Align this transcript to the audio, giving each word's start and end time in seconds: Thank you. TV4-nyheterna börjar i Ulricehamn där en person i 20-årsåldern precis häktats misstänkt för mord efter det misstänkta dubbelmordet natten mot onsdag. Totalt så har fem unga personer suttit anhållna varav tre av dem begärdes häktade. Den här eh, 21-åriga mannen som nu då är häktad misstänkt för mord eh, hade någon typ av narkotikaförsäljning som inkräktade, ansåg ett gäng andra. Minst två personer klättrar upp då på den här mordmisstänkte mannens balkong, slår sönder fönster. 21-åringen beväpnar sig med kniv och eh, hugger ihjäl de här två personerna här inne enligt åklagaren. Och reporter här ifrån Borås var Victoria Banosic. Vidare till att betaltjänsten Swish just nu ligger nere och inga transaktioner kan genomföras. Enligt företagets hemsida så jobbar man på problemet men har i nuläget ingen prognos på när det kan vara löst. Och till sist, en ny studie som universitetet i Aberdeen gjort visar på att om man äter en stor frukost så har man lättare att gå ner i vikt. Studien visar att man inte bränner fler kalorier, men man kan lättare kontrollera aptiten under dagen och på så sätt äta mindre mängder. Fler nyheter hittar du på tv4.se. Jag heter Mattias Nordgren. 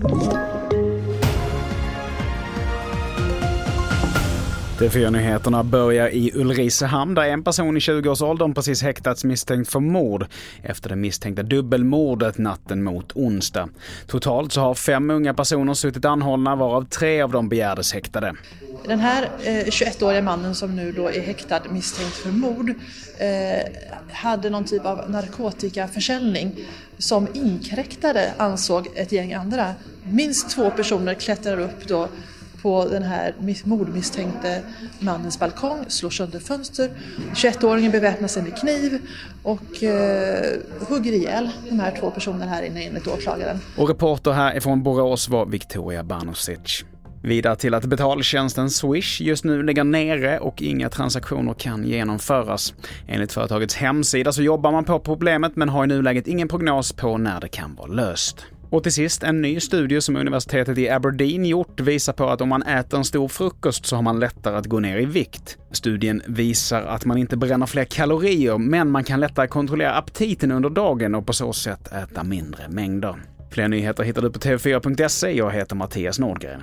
Thank 0.00 0.52
you. 0.52 0.57
TV4-nyheterna 4.78 5.62
börjar 5.62 6.08
i 6.08 6.32
Ulricehamn 6.34 7.14
där 7.14 7.24
en 7.24 7.44
person 7.44 7.76
i 7.76 7.80
20-årsåldern 7.80 8.54
precis 8.54 8.82
häktats 8.82 9.24
misstänkt 9.24 9.70
för 9.70 9.80
mord 9.80 10.26
efter 10.62 10.88
det 10.88 10.96
misstänkta 10.96 11.42
dubbelmordet 11.42 12.38
natten 12.38 12.82
mot 12.82 13.12
onsdag. 13.12 13.68
Totalt 14.06 14.52
så 14.52 14.60
har 14.60 14.74
fem 14.74 15.10
unga 15.10 15.34
personer 15.34 15.74
suttit 15.74 16.04
anhållna 16.04 16.56
varav 16.56 16.84
tre 16.84 17.22
av 17.22 17.32
dem 17.32 17.48
begärdes 17.48 17.92
häktade. 17.92 18.34
Den 18.84 19.00
här 19.00 19.28
eh, 19.42 19.50
21-åriga 19.52 20.22
mannen 20.22 20.54
som 20.54 20.76
nu 20.76 20.92
då 20.92 21.10
är 21.10 21.20
häktad 21.20 21.60
misstänkt 21.70 22.16
för 22.16 22.30
mord 22.30 22.70
eh, 23.18 23.26
hade 24.12 24.50
någon 24.50 24.64
typ 24.64 24.84
av 24.84 25.10
narkotikaförsäljning 25.10 26.56
som 26.98 27.28
inkräktade, 27.34 28.32
ansåg 28.36 28.88
ett 28.94 29.12
gäng 29.12 29.34
andra. 29.34 29.74
Minst 30.04 30.50
två 30.50 30.70
personer 30.70 31.14
klättrar 31.14 31.60
upp 31.60 31.88
då 31.88 32.08
på 32.62 32.84
den 32.84 33.02
här 33.02 33.34
mordmisstänkte 33.64 34.62
mannens 34.98 35.38
balkong, 35.38 35.84
slår 35.88 36.10
sönder 36.10 36.38
fönster. 36.38 36.90
21-åringen 37.34 37.90
beväpnar 37.90 38.28
sig 38.28 38.42
med 38.42 38.58
kniv 38.58 38.98
och 39.42 39.82
eh, 39.82 40.56
hugger 40.88 41.12
ihjäl 41.12 41.50
de 41.68 41.80
här 41.80 41.96
två 42.00 42.10
personerna 42.10 42.46
här 42.46 42.62
inne 42.62 42.84
enligt 42.84 43.06
åklagaren. 43.06 43.58
Och 43.76 43.88
reporter 43.88 44.32
här 44.32 44.56
ifrån 44.56 44.82
Borås 44.82 45.28
var 45.28 45.46
Victoria 45.46 46.04
Banosic. 46.04 46.84
Vidare 47.22 47.56
till 47.56 47.74
att 47.74 47.84
betaltjänsten 47.84 48.70
Swish 48.70 49.20
just 49.20 49.44
nu 49.44 49.62
ligger 49.62 49.84
nere 49.84 50.38
och 50.38 50.62
inga 50.62 50.88
transaktioner 50.88 51.54
kan 51.54 51.84
genomföras. 51.84 52.74
Enligt 53.06 53.32
företagets 53.32 53.74
hemsida 53.74 54.32
så 54.32 54.42
jobbar 54.42 54.72
man 54.72 54.84
på 54.84 55.00
problemet 55.00 55.56
men 55.56 55.68
har 55.68 55.84
i 55.84 55.86
nuläget 55.86 56.26
ingen 56.26 56.48
prognos 56.48 56.92
på 56.92 57.18
när 57.18 57.40
det 57.40 57.48
kan 57.48 57.74
vara 57.74 57.86
löst. 57.86 58.46
Och 58.70 58.82
till 58.82 58.92
sist, 58.92 59.22
en 59.22 59.42
ny 59.42 59.60
studie 59.60 60.00
som 60.00 60.16
universitetet 60.16 60.78
i 60.78 60.88
Aberdeen 60.88 61.44
gjort 61.44 61.80
visar 61.80 62.12
på 62.12 62.28
att 62.28 62.40
om 62.40 62.48
man 62.48 62.62
äter 62.62 62.98
en 62.98 63.04
stor 63.04 63.28
frukost 63.28 63.86
så 63.86 63.96
har 63.96 64.02
man 64.02 64.20
lättare 64.20 64.56
att 64.56 64.66
gå 64.66 64.80
ner 64.80 64.98
i 64.98 65.04
vikt. 65.04 65.58
Studien 65.72 66.22
visar 66.26 66.82
att 66.82 67.04
man 67.04 67.18
inte 67.18 67.36
bränner 67.36 67.66
fler 67.66 67.84
kalorier, 67.84 68.58
men 68.58 68.90
man 68.90 69.04
kan 69.04 69.20
lättare 69.20 69.48
kontrollera 69.48 69.94
aptiten 69.94 70.52
under 70.52 70.70
dagen 70.70 71.14
och 71.14 71.26
på 71.26 71.32
så 71.32 71.52
sätt 71.52 71.92
äta 71.92 72.24
mindre 72.24 72.68
mängder. 72.68 73.16
Fler 73.50 73.68
nyheter 73.68 74.04
hittar 74.04 74.22
du 74.22 74.30
på 74.30 74.38
tv4.se. 74.38 75.30
Jag 75.30 75.50
heter 75.50 75.76
Mattias 75.76 76.18
Nordgren. 76.18 76.62